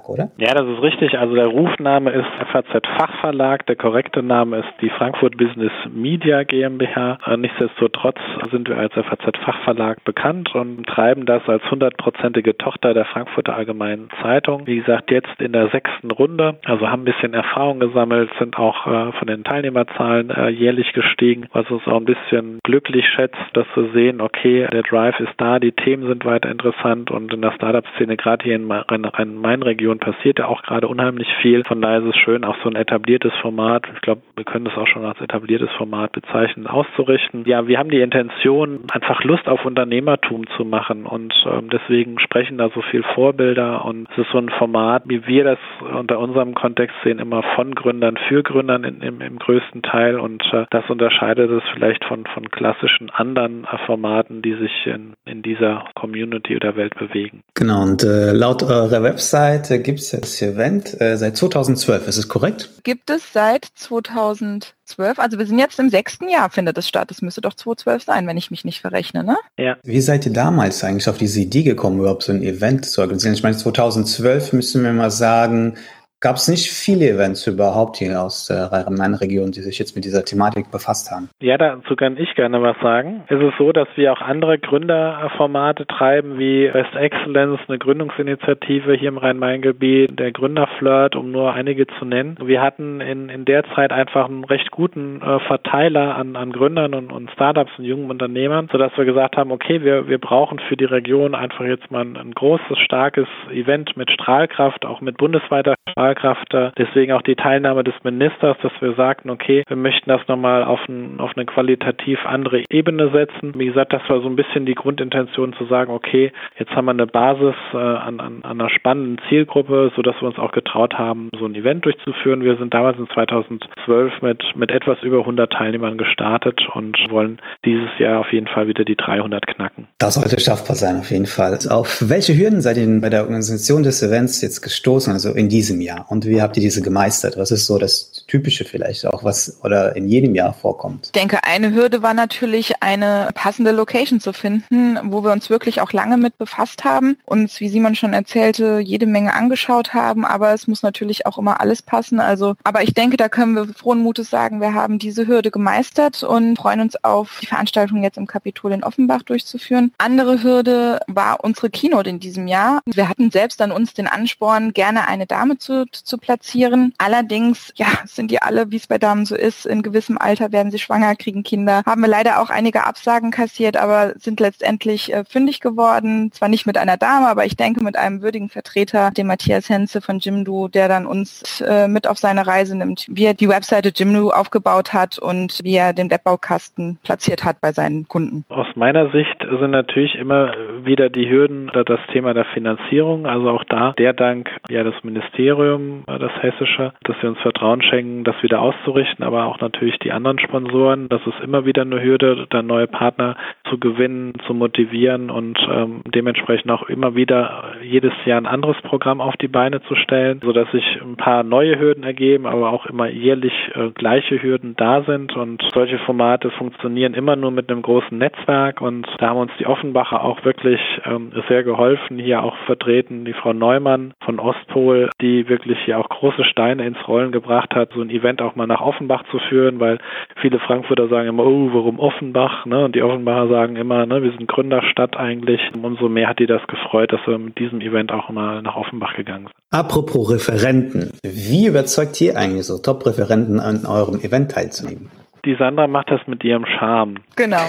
oder? 0.07 0.31
Ja, 0.37 0.55
das 0.55 0.69
ist 0.69 0.81
richtig. 0.81 1.19
Also 1.19 1.35
der 1.35 1.49
Rufname 1.49 2.13
ist 2.13 2.27
FAZ 2.53 2.87
Fachverlag. 2.97 3.67
Der 3.67 3.75
korrekte 3.75 4.23
Name 4.23 4.59
ist 4.59 4.69
die 4.81 4.91
Frankfurt 4.91 5.37
Business 5.37 5.73
Media 5.93 6.45
GmbH. 6.45 7.19
Äh, 7.27 7.37
nichtsdestotrotz 7.37 8.19
sind 8.53 8.69
wir 8.69 8.79
als 8.79 8.93
FAZ 8.95 9.37
Fachverlag 9.45 10.05
bekannt 10.05 10.55
und 10.55 10.87
treiben 10.87 11.27
das 11.27 11.43
als 11.49 11.69
hundertprozentige 11.69 12.57
Tochter 12.57 12.95
der 12.95 13.07
Frankfurter 13.07 13.57
Allgemeinen 13.57 14.09
Zeitung. 14.23 14.69
Wie 14.69 14.77
gesagt, 14.77 15.11
jetzt 15.11 15.41
in 15.41 15.53
der 15.53 15.69
sechsten 15.71 16.13
Runde. 16.13 16.59
Also 16.65 16.87
haben 16.89 17.03
ein 17.03 17.07
bisschen 17.07 17.35
Erfahrung 17.35 17.81
gesammelt, 17.81 18.31
sind 18.39 18.57
auch 18.57 18.87
äh, 18.87 19.13
von 19.19 19.27
den 19.27 19.43
Teilnehmerzahlen 19.43 20.31
äh, 20.31 20.49
jährlich 20.51 20.93
gestiegen, 20.93 21.49
was 21.53 21.69
uns 21.73 21.85
auch 21.89 21.97
ein 21.97 22.05
bisschen 22.05 22.61
glücklich 22.63 23.05
schätzt, 23.09 23.35
dass 23.55 23.67
wir 23.75 23.91
sehen, 23.93 24.21
okay, 24.21 24.69
der 24.77 24.83
Drive 24.83 25.19
ist 25.21 25.33
da, 25.39 25.59
die 25.59 25.73
Themen 25.73 26.07
sind 26.07 26.27
weiter 26.27 26.51
interessant 26.51 27.11
und 27.11 27.33
in 27.33 27.41
der 27.41 27.53
Startup-Szene, 27.53 28.19
gerade 28.19 28.45
hier 28.45 28.57
in 28.57 28.71
Rhein-Main-Region, 28.71 29.99
passiert 29.99 30.39
ja 30.39 30.49
auch 30.49 30.63
gerade 30.63 30.87
unheimlich 30.87 31.29
viel. 31.41 31.65
Von 31.65 31.81
daher 31.81 32.01
ist 32.01 32.15
es 32.15 32.17
schön, 32.17 32.45
auch 32.45 32.57
so 32.63 32.69
ein 32.69 32.77
etabliertes 32.77 33.33
Format, 33.41 33.87
ich 33.95 34.03
glaube, 34.03 34.21
wir 34.37 34.45
können 34.45 34.67
das 34.67 34.77
auch 34.77 34.87
schon 34.87 35.07
als 35.07 35.19
etabliertes 35.19 35.71
Format 35.79 36.13
bezeichnen, 36.13 36.67
auszurichten. 36.67 37.45
Ja, 37.47 37.67
wir 37.67 37.79
haben 37.79 37.89
die 37.89 38.03
Intention, 38.03 38.81
einfach 38.93 39.25
Lust 39.25 39.49
auf 39.49 39.65
Unternehmertum 39.65 40.47
zu 40.59 40.67
machen 40.67 41.07
und 41.07 41.33
ähm, 41.47 41.71
deswegen 41.71 42.19
sprechen 42.19 42.59
da 42.59 42.69
so 42.69 42.83
viel 42.83 43.03
Vorbilder 43.15 43.83
und 43.87 44.11
es 44.13 44.19
ist 44.19 44.31
so 44.31 44.39
ein 44.39 44.51
Format, 44.51 45.05
wie 45.07 45.27
wir 45.27 45.45
das 45.45 45.59
unter 45.91 46.19
unserem 46.19 46.55
Kontext 46.55 46.97
sehen, 47.03 47.19
immer 47.19 47.43
von 47.55 47.75
Gründern 47.75 48.19
für 48.29 48.43
Gründern 48.43 48.85
in, 48.85 49.01
im, 49.01 49.23
im 49.23 49.39
größten 49.39 49.81
Teil 49.81 50.21
und 50.21 50.45
äh, 50.53 50.67
das 50.69 50.85
unterscheidet 50.91 51.51
es 51.51 51.63
vielleicht 51.73 52.05
von, 52.05 52.27
von 52.27 52.51
klassischen 52.51 53.09
anderen 53.09 53.65
äh, 53.65 53.79
Formaten, 53.87 54.43
die 54.43 54.53
sich 54.55 54.66
sich 54.67 54.95
in, 54.95 55.15
in 55.25 55.43
dieser 55.43 55.85
Community 55.95 56.57
oder 56.57 56.77
Welt 56.77 56.95
bewegen. 56.97 57.43
Genau, 57.55 57.83
und 57.83 58.03
äh, 58.03 58.33
laut 58.33 58.63
eurer 58.63 59.03
Webseite 59.03 59.81
gibt 59.81 60.01
es 60.01 60.11
das 60.11 60.41
Event 60.43 61.01
äh, 61.01 61.17
seit 61.17 61.37
2012, 61.37 62.09
ist 62.09 62.17
es 62.17 62.29
korrekt? 62.29 62.71
Gibt 62.85 63.11
es 63.11 63.33
seit 63.33 63.65
2012, 63.65 65.19
also 65.19 65.39
wir 65.39 65.47
sind 65.47 65.59
jetzt 65.59 65.79
im 65.79 65.91
sechsten 65.91 66.29
Jahr, 66.29 66.51
findet 66.51 66.79
es 66.79 66.89
statt. 66.89 67.11
Das 67.11 67.23
müsste 67.23 67.41
doch 67.41 67.55
2012 67.55 68.03
sein, 68.03 68.27
wenn 68.27 68.37
ich 68.37 68.51
mich 68.51 68.65
nicht 68.65 68.81
verrechne, 68.81 69.25
ne? 69.25 69.37
Ja. 69.59 69.77
Wie 69.83 70.01
seid 70.01 70.27
ihr 70.27 70.33
damals 70.33 70.83
eigentlich 70.85 71.09
auf 71.09 71.19
diese 71.19 71.41
Idee 71.41 71.63
gekommen, 71.63 71.99
überhaupt 71.99 72.25
so 72.25 72.33
ein 72.33 72.43
Event 72.43 72.87
zu 72.87 73.01
organisieren? 73.01 73.35
Ich 73.35 73.43
meine, 73.43 73.57
2012 73.57 74.53
müssen 74.53 74.83
wir 74.83 74.93
mal 74.93 75.11
sagen, 75.11 75.77
gab 76.21 76.37
es 76.37 76.49
nicht 76.49 76.71
viele 76.71 77.11
Events 77.11 77.47
überhaupt 77.47 77.99
hier 77.99 78.23
aus 78.23 78.47
der 78.47 78.73
Rhein-Main-Region, 78.73 79.53
die 79.53 79.61
sich 79.61 79.79
jetzt 79.79 79.95
mit 79.97 80.05
dieser 80.05 80.25
Thematik 80.25 80.71
befasst 80.71 81.11
haben. 81.11 81.29
Ja, 81.41 81.59
dazu 81.59 81.95
kann 81.95 82.17
ich 82.17 82.35
gerne 82.35 82.63
was 82.63 82.77
sagen. 82.81 83.25
Es 83.29 83.41
ist 83.41 83.55
so, 83.59 83.71
dass 83.73 83.89
wir 83.97 84.13
auch 84.13 84.23
andere 84.23 84.59
Gründerformate 84.59 85.87
treiben, 85.87 86.39
wie 86.39 86.69
Best 86.69 86.95
Excellence, 86.95 87.61
eine 87.69 87.79
Gründungsinitiative 87.79 88.95
hier 88.95 89.11
im 89.11 89.19
Rhein-Main-Gebiet, 89.19 90.19
der 90.19 90.33
Gründerflirt, 90.33 91.17
um 91.17 91.33
nur 91.33 91.53
einige 91.53 91.87
zu 91.87 92.07
nennen. 92.07 92.39
Wir 92.43 92.63
hatten 92.63 93.03
in, 93.03 93.29
in 93.29 93.45
der 93.45 93.65
Zeit 93.75 93.93
einfach 93.93 94.27
einen 94.27 94.45
recht 94.45 94.71
guten 94.71 95.21
äh, 95.21 95.39
Verteiler 95.41 96.17
an, 96.17 96.37
an 96.37 96.51
Gründern 96.51 96.95
und, 96.95 97.13
und 97.13 97.31
Startups 97.33 97.73
und 97.79 97.85
jungen 97.85 98.11
Unternehmern, 98.11 98.69
sodass 98.73 98.97
wir 98.97 99.05
gesagt 99.05 99.37
haben, 99.37 99.51
okay, 99.53 99.83
wir, 99.83 100.09
wir 100.09 100.19
brauchen 100.19 100.61
für 100.61 100.79
die 100.79 100.87
Region 100.87 101.35
einfach 101.35 101.67
jetzt 101.67 101.91
mal 101.91 102.01
ein, 102.01 102.17
ein 102.17 102.33
großes, 102.33 102.79
starkes 102.79 103.29
Event 103.53 103.97
mit 103.99 104.11
Strahlkraft, 104.11 104.87
auch 104.87 105.03
mit 105.03 105.19
bundesweiter 105.19 105.75
Strahlkraft 105.91 106.06
Strahlkraft. 106.15 106.55
Deswegen 106.79 107.13
auch 107.13 107.23
die 107.23 107.35
Teilnahme 107.35 107.85
des 107.85 107.95
Ministers, 108.05 108.57
dass 108.63 108.73
wir 108.81 108.95
sagten, 108.95 109.31
okay, 109.31 109.65
wir 109.67 109.77
möchten 109.77 110.11
das 110.11 110.21
nochmal 110.29 110.65
auf, 110.65 110.81
ein, 110.89 111.19
auf 111.19 111.33
eine 111.37 111.47
qualitativ 111.47 112.19
andere 112.25 112.65
Ebene 112.71 113.11
setzen. 113.11 113.53
Wie 113.57 113.67
gesagt, 113.67 113.93
das 113.93 114.03
war 114.09 114.21
so 114.21 114.29
ein 114.29 114.37
bisschen 114.37 114.67
die 114.67 114.75
Grundintention 114.75 115.55
zu 115.55 115.65
sagen, 115.67 115.93
okay, 115.93 116.33
jetzt 116.59 116.71
haben 116.73 116.87
wir 116.87 116.93
eine 116.93 117.07
Basis 117.07 117.55
äh, 117.73 117.77
an, 117.77 118.21
an, 118.21 118.41
an 118.43 118.61
einer 118.61 118.71
spannenden 118.71 119.19
Zielgruppe, 119.29 119.93
sodass 119.97 120.17
wir 120.21 120.29
uns 120.29 120.39
auch 120.39 120.53
getraut 120.53 120.95
haben, 120.95 121.31
so 121.39 121.47
ein 121.47 121.55
Event 121.55 121.85
durchzuführen. 121.85 122.43
Wir 122.43 122.57
sind 122.57 122.73
damals 122.75 122.99
in 122.99 123.09
2012 123.09 124.23
mit, 124.23 124.45
mit 124.57 124.71
etwas 124.71 125.03
über 125.03 125.21
100 125.21 125.53
Teilnehmern 125.53 125.99
gestartet 125.99 126.61
und 126.75 126.97
wollen 127.11 127.39
dieses 127.65 127.91
Jahr 127.99 128.21
auf 128.21 128.33
jeden 128.33 128.47
Fall 128.47 128.69
wieder 128.69 128.85
die 128.85 128.97
300 128.97 129.47
knacken. 129.47 129.89
Das 129.99 130.15
sollte 130.15 130.39
schaffbar 130.41 130.77
sein, 130.77 130.99
auf 130.99 131.11
jeden 131.11 131.27
Fall. 131.27 131.59
Auf 131.71 132.05
welche 132.09 132.37
Hürden 132.37 132.61
seid 132.61 132.77
ihr 132.77 132.85
denn 132.85 133.01
bei 133.01 133.09
der 133.09 133.23
Organisation 133.23 133.83
des 133.83 134.03
Events 134.03 134.43
jetzt 134.43 134.61
gestoßen, 134.63 135.13
also 135.13 135.33
in 135.33 135.49
diesem 135.49 135.81
Jahr? 135.81 135.96
Jahr? 135.97 136.11
Und 136.11 136.27
wie 136.27 136.41
habt 136.41 136.57
ihr 136.57 136.63
diese 136.63 136.83
gemeistert? 136.83 137.37
Was 137.37 137.51
ist 137.51 137.67
so 137.67 137.79
das 137.79 138.16
Typische 138.27 138.65
vielleicht 138.65 139.07
auch, 139.07 139.25
was 139.25 139.61
oder 139.63 139.97
in 139.97 140.09
jedem 140.09 140.35
Jahr 140.35 140.53
vorkommt? 140.53 141.07
Ich 141.07 141.13
denke, 141.13 141.45
eine 141.45 141.73
Hürde 141.73 142.03
war 142.03 142.15
natürlich 142.15 142.83
eine 142.83 143.31
passende 143.35 143.71
Location 143.71 144.21
zu 144.21 144.33
finden, 144.33 144.99
wo 145.05 145.25
wir 145.25 145.33
uns 145.33 145.51
wirklich 145.51 145.81
auch 145.81 145.93
lange 145.93 146.17
mit 146.17 146.39
befasst 146.39 146.85
haben, 146.85 147.19
uns, 147.25 147.61
wie 147.61 147.69
Simon 147.69 147.95
schon 147.95 148.13
erzählte, 148.13 148.81
jede 148.81 149.07
Menge 149.07 149.35
angeschaut 149.35 149.95
haben, 149.95 150.25
aber 150.25 150.53
es 150.53 150.67
muss 150.67 150.83
natürlich 150.83 151.27
auch 151.27 151.39
immer 151.39 151.61
alles 151.61 151.83
passen. 151.83 152.21
Also, 152.21 152.55
aber 152.65 152.83
ich 152.83 152.95
denke, 152.95 153.17
da 153.17 153.29
können 153.29 153.55
wir 153.55 153.67
frohen 153.67 154.01
Mutes 154.01 154.31
sagen, 154.31 154.61
wir 154.61 154.75
haben 154.75 154.99
diese 154.99 155.27
Hürde 155.27 155.51
gemeistert 155.51 156.23
und 156.23 156.57
freuen 156.57 156.81
uns 156.81 157.03
auf 157.05 157.39
die 157.41 157.47
Veranstaltung 157.47 158.03
jetzt 158.03 158.19
im 158.19 158.27
Kapitol 158.27 158.73
in 158.73 158.85
Offenbach 158.85 159.23
durchzuführen. 159.23 159.93
Andere 159.99 160.43
Hürde 160.43 161.01
war 161.07 161.45
unsere 161.45 161.71
Keynote 161.71 162.11
in 162.11 162.21
diesem 162.21 162.49
Jahr. 162.49 162.81
Wir 162.87 163.09
hatten 163.09 163.31
selbst 163.31 163.61
an 163.63 163.73
uns 163.73 163.95
den 163.95 164.07
Ansporn, 164.07 164.73
gerne 164.73 165.09
eine 165.09 165.27
Dame 165.27 165.59
zu 165.59 165.87
zu 165.91 166.19
platzieren. 166.19 166.95
Allerdings 166.99 167.73
ja, 167.77 167.87
sind 168.17 168.31
die 168.31 168.43
alle, 168.43 168.71
wie 168.71 168.77
es 168.77 168.87
bei 168.87 168.99
Damen 168.99 169.25
so 169.25 169.37
ist, 169.37 169.67
in 169.67 169.83
gewissem 169.83 170.19
Alter 170.19 170.53
werden 170.53 170.71
sie 170.71 170.79
schwanger, 170.79 171.15
kriegen 171.15 171.43
Kinder. 171.43 171.83
Haben 171.87 172.01
wir 172.01 172.09
leider 172.09 172.41
auch 172.41 172.51
einige 172.51 172.87
Absagen 172.87 173.31
kassiert, 173.31 173.77
aber 173.77 174.15
sind 174.17 174.41
letztendlich 174.41 175.13
äh, 175.13 175.25
fündig 175.25 175.61
geworden. 175.61 176.33
Zwar 176.33 176.49
nicht 176.49 176.67
mit 176.67 176.79
einer 176.79 176.97
Dame, 176.97 177.29
aber 177.29 177.45
ich 177.45 177.57
denke 177.57 177.83
mit 177.85 177.97
einem 177.97 178.23
würdigen 178.23 178.49
Vertreter, 178.49 179.11
dem 179.11 179.29
Matthias 179.29 179.69
Henze 179.69 180.01
von 180.01 180.19
Jimdo, 180.19 180.69
der 180.69 180.89
dann 180.89 181.07
uns 181.07 181.61
äh, 181.61 181.89
mit 181.89 182.09
auf 182.09 182.19
seine 182.19 182.47
Reise 182.47 182.77
nimmt, 182.77 183.07
wie 183.09 183.25
er 183.25 183.35
die 183.35 183.49
Webseite 183.49 183.93
Jimdo 183.95 184.31
aufgebaut 184.31 184.93
hat 184.93 185.19
und 185.19 185.61
wie 185.63 185.77
er 185.77 185.93
den 185.93 186.11
Webbaukasten 186.11 186.99
platziert 187.03 187.45
hat 187.45 187.61
bei 187.61 187.73
seinen 187.73 188.09
Kunden. 188.09 188.45
Aus 188.49 188.67
meiner 188.75 189.11
Sicht 189.11 189.47
sind 189.61 189.71
natürlich 189.71 190.15
immer 190.15 190.53
wieder 190.83 191.11
die 191.11 191.29
Hürden 191.29 191.71
das 191.87 192.01
Thema 192.13 192.35
der 192.35 192.45
Finanzierung. 192.47 193.27
Also 193.27 193.51
auch 193.51 193.65
da 193.65 193.93
der 193.99 194.13
Dank 194.13 194.51
ja 194.69 194.85
das 194.85 194.95
Ministerium, 195.03 196.05
äh, 196.07 196.19
das 196.19 196.33
Hessische, 196.41 196.93
dass 197.05 197.17
sie 197.21 197.27
uns 197.27 197.39
Vertrauen 197.41 197.83
schenken, 197.83 198.06
das 198.25 198.41
wieder 198.43 198.61
auszurichten, 198.61 199.25
aber 199.25 199.47
auch 199.47 199.61
natürlich 199.61 199.99
die 199.99 200.13
anderen 200.13 200.39
Sponsoren. 200.39 201.09
Das 201.09 201.21
ist 201.27 201.41
immer 201.43 201.65
wieder 201.65 201.83
eine 201.83 202.03
Hürde, 202.03 202.47
da 202.51 202.63
neue 202.63 202.87
Partner 202.87 203.37
zu 203.69 203.79
gewinnen, 203.79 204.35
zu 204.47 204.55
motivieren 204.55 205.31
und 205.31 205.59
ähm, 205.71 206.03
dementsprechend 206.07 206.71
auch 206.71 206.89
immer 206.89 207.15
wieder 207.15 207.75
jedes 207.83 208.13
Jahr 208.25 208.39
ein 208.39 208.47
anderes 208.47 208.77
Programm 208.83 209.21
auf 209.21 209.37
die 209.37 209.49
Beine 209.49 209.83
zu 209.83 209.95
stellen, 209.95 210.41
sodass 210.43 210.71
sich 210.71 211.01
ein 211.03 211.17
paar 211.17 211.43
neue 211.43 211.79
Hürden 211.79 212.05
ergeben, 212.05 212.47
aber 212.47 212.73
auch 212.73 212.87
immer 212.87 213.09
jährlich 213.09 213.53
äh, 213.75 213.91
gleiche 213.91 214.43
Hürden 214.43 214.75
da 214.77 215.03
sind 215.03 215.37
und 215.37 215.63
solche 215.75 215.99
Formate 215.99 216.51
funktionieren 216.51 217.15
immer 217.15 217.37
nur 217.37 217.51
mit 217.51 217.71
einem 217.71 217.83
großen 217.83 218.17
Netzwerk 218.17 218.81
und 218.81 219.07
da 219.19 219.31
haben 219.31 219.39
uns 219.39 219.53
die 219.59 219.67
Offenbacher 219.67 220.25
auch 220.25 220.45
wirklich 220.45 220.81
ähm, 221.05 221.33
sehr 221.49 221.63
geholfen, 221.63 222.19
hier 222.19 222.43
auch 222.43 222.57
vertreten 222.67 223.25
die 223.25 223.33
Frau 223.33 223.53
Neumann 223.53 224.15
von 224.25 224.39
Ostpol, 224.39 225.11
die 225.21 225.49
wirklich 225.49 225.79
hier 225.85 225.99
auch 225.99 226.09
große 226.09 226.45
Steine 226.45 226.87
ins 226.87 227.09
Rollen 227.09 227.33
gebracht 227.33 227.75
hat, 227.75 227.96
so 227.97 228.03
ein 228.03 228.11
Event 228.11 228.41
auch 228.41 228.55
mal 228.55 228.67
nach 228.67 228.81
Offenbach 228.81 229.25
zu 229.31 229.39
führen, 229.49 229.81
weil 229.81 229.99
viele 230.41 230.59
Frankfurter 230.61 231.09
sagen 231.09 231.29
immer, 231.29 231.45
oh, 231.45 231.71
warum 231.73 231.99
Offenbach? 231.99 232.67
Ne? 232.67 232.85
Und 232.85 232.95
die 232.95 233.03
Offenbacher 233.03 233.49
sagen 233.49 233.77
immer, 233.77 234.07
ne, 234.07 234.23
wir 234.23 234.31
sind 234.31 234.47
Gründerstadt 234.47 235.17
eigentlich. 235.17 235.61
Umso 235.83 236.09
mehr 236.09 236.29
hat 236.29 236.39
die 236.39 236.47
das 236.47 236.65
gefreut, 236.69 237.13
dass 237.13 237.21
wir 237.27 237.39
mit 237.39 237.59
diesem 237.59 237.81
Event 237.81 238.13
auch 238.13 238.29
mal 238.31 238.63
nach 238.63 238.77
Offenbach 238.77 239.15
gegangen 239.15 239.47
sind. 239.47 239.55
Apropos 239.71 240.31
Referenten, 240.31 241.11
wie 241.23 241.67
überzeugt 241.67 242.21
ihr 242.21 242.37
eigentlich 242.37 242.67
so 242.67 242.79
Top-Referenten 242.79 243.59
an 243.59 243.85
eurem 243.87 244.21
Event 244.21 244.53
teilzunehmen? 244.53 245.11
Die 245.45 245.55
Sandra 245.55 245.87
macht 245.87 246.11
das 246.11 246.21
mit 246.27 246.43
ihrem 246.45 246.67
Charme. 246.67 247.17
Genau. 247.37 247.67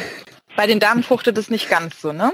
Bei 0.57 0.65
den 0.65 0.79
Damen 0.79 1.03
fruchtet 1.03 1.37
es 1.37 1.51
nicht 1.51 1.69
ganz 1.69 2.01
so, 2.01 2.11
ne? 2.11 2.31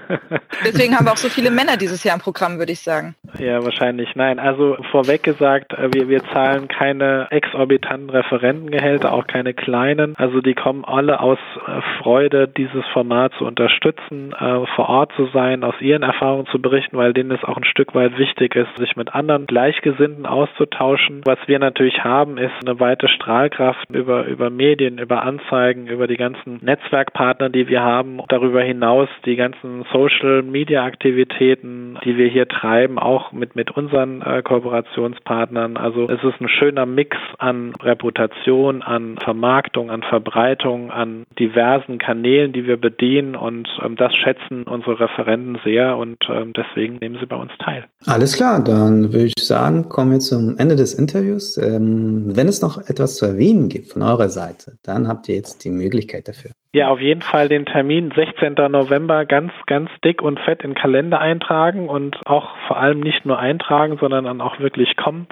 Deswegen 0.64 0.96
haben 0.96 1.06
wir 1.06 1.12
auch 1.12 1.18
so 1.18 1.28
viele 1.28 1.50
Männer 1.50 1.76
dieses 1.76 2.04
Jahr 2.04 2.16
im 2.16 2.22
Programm, 2.22 2.58
würde 2.58 2.72
ich 2.72 2.80
sagen. 2.80 3.14
Ja, 3.38 3.62
wahrscheinlich. 3.62 4.14
Nein, 4.14 4.38
also 4.38 4.76
vorweg 4.90 5.22
gesagt, 5.22 5.72
äh, 5.72 5.88
wir, 5.92 6.08
wir 6.08 6.22
zahlen 6.32 6.68
keine 6.68 7.28
exorbitanten 7.30 8.10
Referentengehälter, 8.10 9.12
auch 9.12 9.26
keine 9.26 9.52
kleinen. 9.52 10.16
Also 10.16 10.40
die 10.40 10.54
kommen 10.54 10.84
alle 10.84 11.20
aus 11.20 11.38
äh, 11.66 11.80
Freude, 11.98 12.48
dieses 12.48 12.84
Format 12.92 13.32
zu 13.38 13.44
unterstützen, 13.44 14.32
äh, 14.32 14.66
vor 14.74 14.88
Ort 14.88 15.12
zu 15.16 15.26
sein, 15.32 15.62
aus 15.64 15.74
ihren 15.80 16.02
Erfahrungen 16.02 16.46
zu 16.46 16.60
berichten, 16.60 16.96
weil 16.96 17.12
denen 17.12 17.30
es 17.30 17.44
auch 17.44 17.58
ein 17.58 17.64
Stück 17.64 17.94
weit 17.94 18.16
wichtig 18.16 18.56
ist, 18.56 18.74
sich 18.78 18.96
mit 18.96 19.14
anderen 19.14 19.46
Gleichgesinnten 19.46 20.24
auszutauschen. 20.24 21.22
Was 21.26 21.38
wir 21.46 21.58
natürlich 21.58 22.02
haben, 22.04 22.38
ist 22.38 22.52
eine 22.66 22.80
weite 22.80 23.08
Strahlkraft 23.08 23.90
über, 23.90 24.24
über 24.24 24.48
Medien, 24.48 24.98
über 24.98 25.22
Anzeigen, 25.22 25.86
über 25.88 26.06
die 26.06 26.16
ganzen 26.16 26.58
Netzwerkpartner, 26.62 27.49
die 27.52 27.68
wir 27.68 27.82
haben. 27.82 28.20
Darüber 28.28 28.62
hinaus 28.62 29.08
die 29.24 29.36
ganzen 29.36 29.84
Social 29.92 30.42
Media 30.42 30.84
Aktivitäten, 30.84 31.98
die 32.04 32.16
wir 32.16 32.28
hier 32.28 32.48
treiben, 32.48 32.98
auch 32.98 33.32
mit, 33.32 33.56
mit 33.56 33.70
unseren 33.70 34.22
äh, 34.22 34.42
Kooperationspartnern. 34.42 35.76
Also 35.76 36.08
es 36.08 36.22
ist 36.22 36.40
ein 36.40 36.48
schöner 36.48 36.86
Mix 36.86 37.16
an 37.38 37.72
Reputation, 37.82 38.82
an 38.82 39.16
Vermarktung, 39.22 39.90
an 39.90 40.02
Verbreitung, 40.02 40.90
an 40.90 41.24
diversen 41.38 41.98
Kanälen, 41.98 42.52
die 42.52 42.66
wir 42.66 42.76
bedienen 42.76 43.36
und 43.36 43.68
ähm, 43.84 43.96
das 43.96 44.14
schätzen 44.14 44.64
unsere 44.64 45.00
Referenten 45.00 45.58
sehr 45.64 45.96
und 45.96 46.18
ähm, 46.28 46.52
deswegen 46.52 46.96
nehmen 46.96 47.16
sie 47.20 47.26
bei 47.26 47.36
uns 47.36 47.52
teil. 47.58 47.84
Alles 48.06 48.36
klar, 48.36 48.62
dann 48.62 49.12
würde 49.12 49.26
ich 49.26 49.34
sagen, 49.38 49.88
kommen 49.88 50.12
wir 50.12 50.18
zum 50.20 50.56
Ende 50.58 50.76
des 50.76 50.94
Interviews. 50.94 51.56
Ähm, 51.56 52.36
wenn 52.36 52.48
es 52.48 52.62
noch 52.62 52.78
etwas 52.88 53.16
zu 53.16 53.26
erwähnen 53.26 53.68
gibt 53.68 53.92
von 53.92 54.02
eurer 54.02 54.28
Seite, 54.28 54.76
dann 54.82 55.08
habt 55.08 55.28
ihr 55.28 55.36
jetzt 55.36 55.64
die 55.64 55.70
Möglichkeit 55.70 56.28
dafür. 56.28 56.50
Ja, 56.72 56.88
auf 56.88 57.00
jeden 57.00 57.22
Fall 57.22 57.39
den 57.48 57.66
Termin 57.66 58.12
16. 58.14 58.54
November 58.70 59.24
ganz, 59.24 59.52
ganz 59.66 59.90
dick 60.04 60.22
und 60.22 60.38
fett 60.40 60.62
in 60.62 60.70
den 60.70 60.76
Kalender 60.76 61.20
eintragen 61.20 61.88
und 61.88 62.26
auch 62.26 62.56
vor 62.66 62.76
allem 62.78 63.00
nicht 63.00 63.24
nur 63.24 63.38
eintragen, 63.38 63.98
sondern 64.00 64.24
dann 64.24 64.40
auch 64.40 64.58
wirklich 64.60 64.96
kommen. 64.96 65.26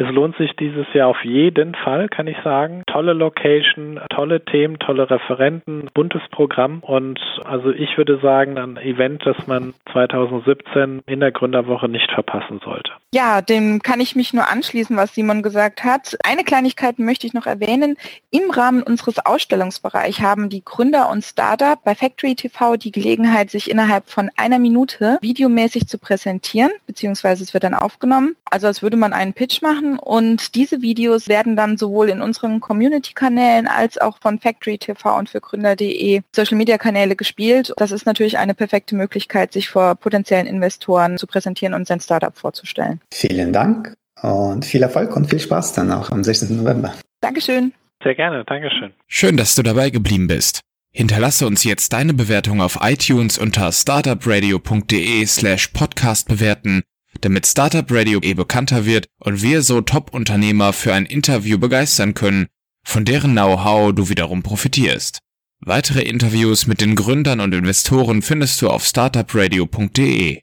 Es 0.00 0.08
lohnt 0.10 0.36
sich 0.36 0.54
dieses 0.54 0.86
Jahr 0.94 1.08
auf 1.08 1.24
jeden 1.24 1.74
Fall, 1.74 2.08
kann 2.08 2.28
ich 2.28 2.36
sagen. 2.44 2.84
Tolle 2.86 3.14
Location, 3.14 4.00
tolle 4.10 4.44
Themen, 4.44 4.78
tolle 4.78 5.10
Referenten, 5.10 5.90
buntes 5.92 6.22
Programm 6.30 6.80
und 6.80 7.18
also 7.44 7.70
ich 7.70 7.98
würde 7.98 8.20
sagen, 8.20 8.58
ein 8.58 8.76
Event, 8.76 9.26
das 9.26 9.36
man 9.48 9.74
2017 9.92 11.02
in 11.06 11.18
der 11.18 11.32
Gründerwoche 11.32 11.88
nicht 11.88 12.10
verpassen 12.12 12.60
sollte. 12.64 12.92
Ja, 13.12 13.40
dem 13.40 13.80
kann 13.82 14.00
ich 14.00 14.14
mich 14.14 14.32
nur 14.32 14.48
anschließen, 14.48 14.96
was 14.96 15.14
Simon 15.14 15.42
gesagt 15.42 15.82
hat. 15.82 16.16
Eine 16.24 16.44
Kleinigkeit 16.44 16.98
möchte 16.98 17.26
ich 17.26 17.34
noch 17.34 17.46
erwähnen. 17.46 17.96
Im 18.30 18.50
Rahmen 18.50 18.82
unseres 18.82 19.18
Ausstellungsbereichs 19.24 20.20
haben 20.20 20.48
die 20.48 20.64
Gründer 20.64 21.10
und 21.10 21.24
Startup 21.24 21.82
bei 21.82 21.94
Factory 21.94 22.36
TV 22.36 22.76
die 22.76 22.92
Gelegenheit, 22.92 23.50
sich 23.50 23.70
innerhalb 23.70 24.08
von 24.08 24.30
einer 24.36 24.58
Minute 24.58 25.18
videomäßig 25.22 25.88
zu 25.88 25.98
präsentieren, 25.98 26.70
beziehungsweise 26.86 27.42
es 27.42 27.52
wird 27.52 27.64
dann 27.64 27.74
aufgenommen. 27.74 28.36
Also 28.50 28.66
als 28.66 28.82
würde 28.82 28.96
man 28.96 29.12
einen 29.12 29.32
Pitch 29.32 29.62
machen 29.62 29.87
und 29.96 30.56
diese 30.56 30.82
Videos 30.82 31.28
werden 31.28 31.54
dann 31.54 31.78
sowohl 31.78 32.08
in 32.08 32.20
unseren 32.20 32.58
Community-Kanälen 32.58 33.68
als 33.68 33.96
auch 33.98 34.18
von 34.18 34.40
Factory 34.40 34.78
TV 34.78 35.16
und 35.16 35.30
für 35.30 35.40
Gründer.de 35.40 36.22
Social-Media-Kanäle 36.34 37.14
gespielt. 37.14 37.72
Das 37.76 37.92
ist 37.92 38.04
natürlich 38.04 38.38
eine 38.38 38.54
perfekte 38.54 38.96
Möglichkeit, 38.96 39.52
sich 39.52 39.68
vor 39.68 39.94
potenziellen 39.94 40.46
Investoren 40.46 41.16
zu 41.16 41.26
präsentieren 41.26 41.74
und 41.74 41.86
sein 41.86 42.00
Startup 42.00 42.36
vorzustellen. 42.36 43.00
Vielen 43.12 43.52
Dank 43.52 43.94
und 44.22 44.64
viel 44.64 44.82
Erfolg 44.82 45.14
und 45.16 45.30
viel 45.30 45.40
Spaß 45.40 45.74
dann 45.74 45.92
auch 45.92 46.10
am 46.10 46.24
16. 46.24 46.56
November. 46.56 46.94
Dankeschön. 47.20 47.72
Sehr 48.02 48.14
gerne, 48.14 48.44
Dankeschön. 48.44 48.92
Schön, 49.06 49.36
dass 49.36 49.54
du 49.54 49.62
dabei 49.62 49.90
geblieben 49.90 50.28
bist. 50.28 50.60
Hinterlasse 50.92 51.46
uns 51.46 51.64
jetzt 51.64 51.92
deine 51.92 52.14
Bewertung 52.14 52.60
auf 52.60 52.78
iTunes 52.80 53.38
unter 53.38 53.70
startupradio.de 53.70 55.26
slash 55.26 55.68
podcast 55.68 56.28
bewerten, 56.28 56.82
damit 57.20 57.46
Startup 57.46 57.86
Radio 57.90 58.20
eh 58.22 58.34
bekannter 58.34 58.86
wird 58.86 59.06
und 59.18 59.42
wir 59.42 59.62
so 59.62 59.80
Top-Unternehmer 59.80 60.72
für 60.72 60.94
ein 60.94 61.06
Interview 61.06 61.58
begeistern 61.58 62.14
können, 62.14 62.46
von 62.84 63.04
deren 63.04 63.32
Know-how 63.32 63.94
du 63.94 64.08
wiederum 64.08 64.42
profitierst. 64.42 65.18
Weitere 65.60 66.02
Interviews 66.02 66.66
mit 66.66 66.80
den 66.80 66.94
Gründern 66.94 67.40
und 67.40 67.52
Investoren 67.52 68.22
findest 68.22 68.62
du 68.62 68.70
auf 68.70 68.84
startupradio.de. 68.84 70.40